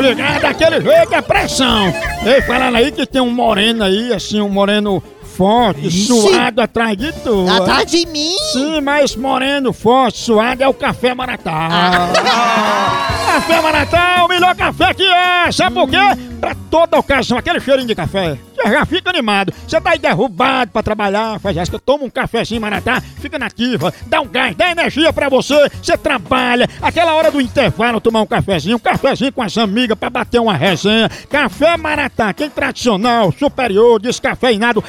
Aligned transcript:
povo 0.00 0.08
ligado, 0.08 0.44
aquele 0.46 0.80
jeito 0.80 1.14
é 1.14 1.20
pressão. 1.20 1.92
Ei, 2.24 2.42
falando 2.42 2.76
aí 2.76 2.90
que 2.90 3.06
tem 3.06 3.20
um 3.20 3.30
moreno 3.30 3.84
aí, 3.84 4.12
assim, 4.12 4.40
um 4.40 4.48
moreno 4.48 5.02
forte, 5.36 5.86
Ixi. 5.86 6.06
suado 6.06 6.60
atrás 6.60 6.96
de 6.96 7.12
tu. 7.12 7.46
Atrás 7.48 7.90
de 7.90 8.06
mim? 8.06 8.34
Sim, 8.52 8.80
mas 8.80 9.14
moreno, 9.14 9.72
forte, 9.72 10.18
suado 10.18 10.62
é 10.62 10.68
o 10.68 10.74
café 10.74 11.14
Maratá. 11.14 11.68
Café 13.30 13.60
Maratá 13.60 14.16
é 14.18 14.22
o 14.22 14.28
melhor 14.28 14.56
café 14.56 14.92
que 14.92 15.04
é! 15.04 15.52
Sabe 15.52 15.74
por 15.74 15.88
quê? 15.88 15.96
Pra 16.40 16.52
toda 16.68 16.98
ocasião, 16.98 17.38
aquele 17.38 17.60
cheirinho 17.60 17.86
de 17.86 17.94
café. 17.94 18.36
Já 18.66 18.84
fica 18.84 19.10
animado. 19.10 19.52
Você 19.66 19.80
tá 19.80 19.90
aí 19.90 19.98
derrubado 19.98 20.70
pra 20.70 20.82
trabalhar, 20.82 21.38
faz 21.40 21.56
essa, 21.56 21.78
toma 21.78 22.04
um 22.04 22.10
cafezinho 22.10 22.60
Maratá, 22.60 23.00
fica 23.00 23.38
nativa, 23.38 23.92
dá 24.06 24.20
um 24.20 24.26
gás, 24.26 24.54
dá 24.54 24.70
energia 24.70 25.12
pra 25.12 25.28
você, 25.28 25.70
você 25.82 25.96
trabalha. 25.96 26.68
Aquela 26.82 27.14
hora 27.14 27.30
do 27.30 27.40
intervalo, 27.40 28.00
tomar 28.00 28.22
um 28.22 28.26
cafezinho, 28.26 28.76
um 28.76 28.80
cafezinho 28.80 29.32
com 29.32 29.42
as 29.42 29.56
amigas 29.56 29.98
pra 29.98 30.10
bater 30.10 30.40
uma 30.40 30.54
resenha. 30.54 31.08
Café 31.28 31.76
Maratá, 31.76 32.32
quem 32.32 32.50
tradicional, 32.50 33.32
superior, 33.32 34.00
descafeinado, 34.00 34.82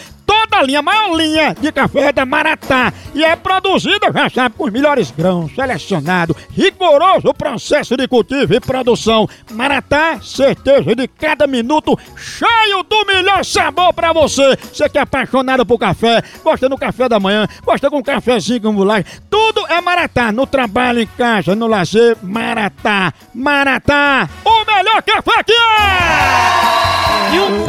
toda 0.51 0.57
a 0.57 0.63
linha, 0.63 0.79
a 0.79 0.83
maior 0.83 1.15
linha 1.15 1.55
de 1.59 1.71
café 1.71 2.11
da 2.11 2.25
Maratá. 2.25 2.93
E 3.15 3.23
é 3.23 3.35
produzida, 3.35 4.11
já 4.13 4.29
sabe, 4.29 4.55
com 4.57 4.65
os 4.65 4.71
melhores 4.71 5.09
grãos, 5.09 5.55
selecionado, 5.55 6.35
rigoroso 6.51 7.33
processo 7.33 7.95
de 7.95 8.07
cultivo 8.07 8.53
e 8.53 8.59
produção. 8.59 9.27
Maratá, 9.51 10.19
certeza 10.21 10.93
de 10.95 11.07
cada 11.07 11.47
minuto, 11.47 11.97
cheio 12.15 12.83
do 12.83 13.05
melhor 13.05 13.45
sabor 13.45 13.93
pra 13.93 14.11
você. 14.11 14.57
Você 14.57 14.89
que 14.89 14.97
é 14.97 15.01
apaixonado 15.01 15.65
por 15.65 15.79
café, 15.79 16.21
gosta 16.43 16.67
do 16.67 16.77
café 16.77 17.07
da 17.07 17.19
manhã, 17.19 17.47
gosta 17.63 17.89
com 17.89 17.99
um 17.99 18.03
cafezinho 18.03 18.61
com 18.61 18.73
mulher, 18.73 19.05
tudo 19.29 19.65
é 19.67 19.79
Maratá. 19.79 20.31
No 20.31 20.45
trabalho, 20.45 20.99
em 20.99 21.07
casa, 21.07 21.55
no 21.55 21.67
lazer, 21.67 22.17
Maratá. 22.21 23.13
Maratá, 23.33 24.29
o 24.43 24.65
melhor 24.65 25.01
café 25.01 25.43
que 25.43 25.53
é! 25.53 26.71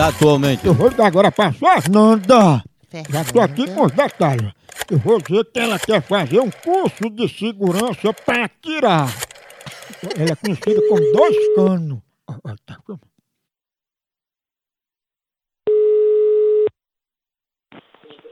Atualmente. 0.01 0.67
Eu 0.67 0.75
vou 0.75 0.89
ligar 0.89 1.07
agora 1.07 1.31
pra 1.31 1.53
Fernanda. 1.53 2.63
Já 3.09 3.25
tô 3.25 3.41
aqui 3.41 3.73
com 3.75 3.85
os 3.85 3.93
detalhes. 3.93 4.53
Eu 4.91 4.99
vou 4.99 5.19
dizer 5.21 5.45
que 5.47 5.59
ela 5.59 5.79
quer 5.79 6.03
fazer 6.03 6.41
um 6.41 6.51
curso 6.51 7.09
de 7.11 7.29
segurança 7.29 8.13
para 8.13 8.45
atirar. 8.45 9.09
Ela 10.17 10.33
é 10.33 10.37
conhecida 10.37 10.81
como 10.89 11.13
dois 11.13 11.55
canos. 11.55 11.99
Ó, 12.29 12.35
ó, 12.45 12.55
tá. 12.67 12.79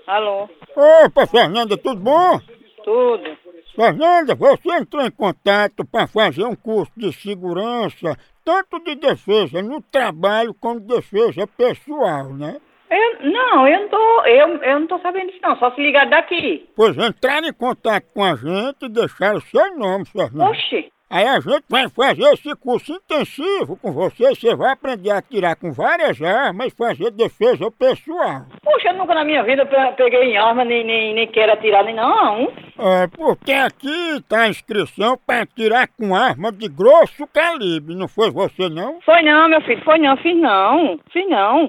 Alô, 0.07 0.49
Opa, 0.77 1.25
Fernanda, 1.27 1.77
tudo 1.79 2.01
bom? 2.01 2.41
tudo. 2.83 3.39
Fernanda, 3.75 4.35
você 4.35 4.69
entrou 4.73 5.05
em 5.05 5.11
contato 5.11 5.85
para 5.85 6.07
fazer 6.09 6.45
um 6.45 6.57
curso 6.57 6.93
de 6.97 7.13
segurança, 7.13 8.19
tanto 8.45 8.81
de 8.81 8.97
defesa 8.97 9.63
no 9.63 9.81
trabalho 9.81 10.53
como 10.55 10.81
defesa 10.81 11.47
pessoal, 11.47 12.33
né? 12.35 12.61
Eu, 12.91 13.31
não, 13.31 13.69
eu 13.69 13.81
não 13.83 13.89
tô, 13.89 14.23
eu, 14.25 14.49
eu 14.63 14.81
não 14.81 14.87
tô 14.87 14.99
sabendo 14.99 15.27
disso 15.29 15.39
não, 15.43 15.57
só 15.59 15.71
se 15.73 15.81
ligar 15.81 16.07
daqui. 16.09 16.69
Pois 16.75 16.97
entraram 16.99 17.47
em 17.49 17.53
contato 17.53 18.05
com 18.13 18.25
a 18.25 18.35
gente 18.35 18.85
e 18.85 18.89
deixaram 18.89 19.37
o 19.39 19.43
seu 19.43 19.77
nome, 19.79 20.05
Fernanda. 20.07 20.51
Oxi, 20.51 20.91
Aí 21.13 21.27
a 21.27 21.41
gente 21.41 21.65
vai 21.69 21.89
fazer 21.89 22.23
esse 22.35 22.55
curso 22.55 22.93
intensivo 22.93 23.77
com 23.77 23.91
você. 23.91 24.29
Você 24.29 24.55
vai 24.55 24.73
aprender 24.73 25.11
a 25.11 25.19
atirar 25.19 25.57
com 25.57 25.73
várias 25.73 26.23
armas 26.23 26.69
e 26.69 26.77
fazer 26.77 27.11
defesa 27.11 27.69
pessoal. 27.69 28.43
puxa, 28.63 28.91
eu 28.91 28.95
nunca 28.95 29.13
na 29.13 29.25
minha 29.25 29.43
vida 29.43 29.67
pe- 29.67 29.93
peguei 29.97 30.23
em 30.35 30.37
arma, 30.37 30.65
nem, 30.65 30.85
nem, 30.85 31.13
nem 31.13 31.27
quero 31.27 31.53
atirar, 31.53 31.83
nem 31.85 31.97
não. 31.97 32.53
É, 32.79 33.09
porque 33.09 33.51
aqui 33.53 34.23
tá 34.29 34.43
a 34.43 34.49
inscrição 34.49 35.19
para 35.27 35.43
atirar 35.43 35.89
com 35.89 36.15
arma 36.15 36.53
de 36.53 36.69
grosso 36.69 37.27
calibre. 37.27 37.97
Não 37.97 38.07
foi 38.07 38.31
você, 38.31 38.69
não? 38.69 39.01
Foi 39.01 39.21
não, 39.23 39.49
meu 39.49 39.61
filho, 39.63 39.83
foi 39.83 39.99
não, 39.99 40.17
fiz 40.17 40.37
não, 40.37 41.01
fiz 41.13 41.29
não. 41.29 41.69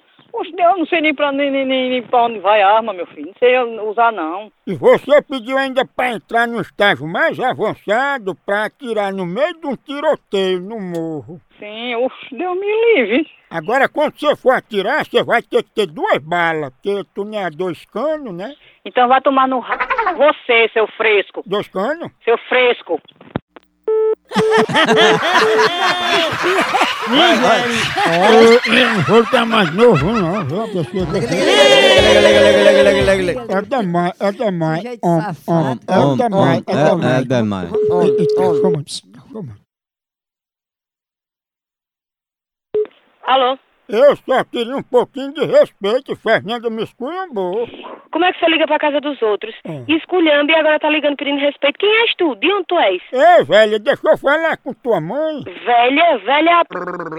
Eu 0.58 0.78
não 0.78 0.86
sei 0.86 1.02
nem 1.02 1.14
pra, 1.14 1.32
nem, 1.32 1.52
nem, 1.52 1.66
nem, 1.66 2.02
pra 2.04 2.24
onde 2.24 2.40
vai 2.40 2.62
a 2.62 2.70
arma, 2.76 2.94
meu 2.94 3.06
filho, 3.08 3.28
não 3.28 3.34
sei 3.40 3.58
usar 3.90 4.12
não. 4.12 4.52
E 4.66 4.74
você 4.76 5.22
pediu 5.22 5.58
ainda 5.58 5.86
para 5.86 6.12
entrar 6.14 6.48
no 6.48 6.62
estágio 6.62 7.08
mais 7.08 7.40
avançado 7.40 8.36
para 8.46 8.66
atirar 8.66 9.14
no 9.14 9.26
meio 9.26 9.54
de 9.60 9.68
um 9.68 9.76
tiroteio 9.76 10.60
no 10.60 10.80
morro. 10.80 11.40
Sim, 11.60 11.96
uff, 11.96 12.16
Deus 12.36 12.60
me 12.60 12.96
livre. 12.96 13.30
Agora, 13.50 13.88
quando 13.90 14.18
você 14.18 14.36
for 14.36 14.52
atirar, 14.56 15.06
você 15.06 15.24
vai 15.24 15.42
ter 15.42 15.62
que 15.64 15.70
ter 15.72 15.86
duas 15.88 16.18
balas, 16.20 16.72
porque 16.72 17.04
tu 17.14 17.26
não 17.26 17.38
é 17.38 17.50
dois 17.50 17.84
canos, 17.86 18.34
né? 18.34 18.56
Então 18.86 19.08
vai 19.08 19.22
tomar 19.22 19.48
no 19.48 19.60
ra... 19.60 19.78
Você, 20.16 20.70
seu 20.74 20.88
fresco, 20.88 21.44
Dois 21.46 21.68
canos? 21.68 22.10
seu 22.24 22.38
fresco. 22.50 23.00
Eu 28.68 28.86
não 28.96 29.02
vou 29.04 29.26
ficar 29.26 29.46
mais 29.46 29.74
novo, 29.74 30.06
não. 30.12 30.46
viu? 30.46 30.64
A 30.64 30.68
pessoa 30.68 31.06
que- 31.06 31.18
É 33.50 33.62
demais, 33.62 34.14
é 34.20 34.32
demais. 34.32 34.82
Jeito 34.84 35.06
Om, 35.06 35.22
safado. 35.22 35.80
om, 35.90 36.14
É 36.14 36.16
demais, 36.18 36.64
é 36.68 36.72
É 36.72 36.90
demais. 36.96 37.28
demais. 37.28 37.70
Eita, 37.74 38.62
calma, 38.62 38.84
pss, 38.84 39.02
calma. 39.32 39.58
Alô, 43.24 43.58
Eu 43.92 44.16
só 44.16 44.44
queria 44.46 44.76
um 44.76 44.84
pouquinho 44.84 45.34
de 45.34 45.46
respeito, 45.46 46.16
Fernanda 46.16 46.70
me 46.70 46.84
esculhambou. 46.84 47.68
Como 48.12 48.26
é 48.26 48.32
que 48.32 48.40
você 48.40 48.46
liga 48.48 48.66
pra 48.68 48.80
casa 48.80 49.00
dos 49.00 49.22
outros? 49.22 49.54
Hum. 49.66 49.86
Esculhamba 49.88 50.52
e 50.52 50.56
agora 50.56 50.80
tá 50.80 50.90
ligando 50.90 51.18
pedindo 51.18 51.40
respeito. 51.40 51.78
Quem 51.78 52.02
és 52.02 52.16
tu? 52.16 52.36
De 52.36 52.52
onde 52.52 52.66
tu 52.68 52.80
és? 52.80 53.02
Ei, 53.12 53.44
velha, 53.44 53.80
deixa 53.80 54.02
eu 54.10 54.18
falar 54.18 54.58
com 54.58 54.74
tua 54.74 55.00
mãe. 55.00 55.44
Velha, 55.44 56.18
velha 56.20 56.64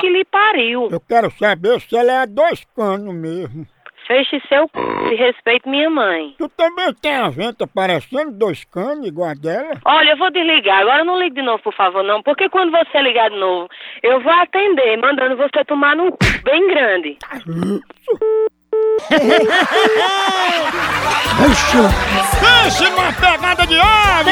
que 0.00 0.08
lhe 0.08 0.24
pariu. 0.24 0.88
Eu 0.90 1.00
quero 1.00 1.30
saber 1.32 1.80
se 1.80 1.96
ela 1.96 2.12
é 2.12 2.18
a 2.18 2.26
dois 2.26 2.64
canos 2.76 3.14
mesmo. 3.14 3.66
Feche 4.12 4.42
seu 4.46 4.66
c... 4.66 4.72
e 5.10 5.14
respeite 5.14 5.66
minha 5.66 5.88
mãe. 5.88 6.34
Tu 6.36 6.46
também 6.50 6.92
tem 7.00 7.14
a 7.14 7.30
venta 7.30 7.66
parecendo 7.66 8.30
dois 8.32 8.62
canos, 8.62 9.06
igual 9.06 9.30
a 9.30 9.34
dela? 9.34 9.70
Olha, 9.86 10.10
eu 10.10 10.18
vou 10.18 10.30
desligar. 10.30 10.82
Agora 10.82 11.02
não 11.02 11.18
ligue 11.18 11.36
de 11.36 11.40
novo, 11.40 11.62
por 11.62 11.72
favor, 11.72 12.04
não. 12.04 12.22
Porque 12.22 12.46
quando 12.50 12.72
você 12.72 13.00
ligar 13.00 13.30
de 13.30 13.38
novo, 13.38 13.70
eu 14.02 14.20
vou 14.20 14.32
atender, 14.34 14.98
mandando 14.98 15.38
você 15.38 15.64
tomar 15.64 15.96
num 15.96 16.10
c... 16.10 16.42
bem 16.44 16.68
grande. 16.68 17.16
Pense 21.42 22.88
numa 22.88 23.12
pegada 23.12 23.66
de 23.66 23.76
ave! 23.76 24.30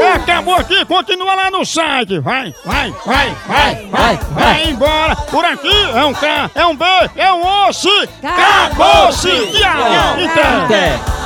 É, 0.00 0.12
acabou 0.14 0.54
aqui, 0.54 0.82
continua 0.86 1.34
lá 1.34 1.50
no 1.50 1.66
site. 1.66 2.18
Vai, 2.18 2.54
vai, 2.64 2.94
vai, 3.04 3.36
vai, 3.46 3.88
vai, 3.90 4.16
vai 4.30 4.70
embora. 4.70 5.16
Por 5.16 5.44
aqui 5.44 5.90
é 5.94 6.04
um 6.04 6.14
K, 6.14 6.50
é 6.54 6.64
um 6.64 6.74
B, 6.74 6.84
é 7.16 7.30
um 7.30 7.68
osso. 7.68 7.90
Acabou-se! 8.22 9.28
Tchau! 9.28 10.18
Então. 10.18 10.64
Até. 10.64 11.23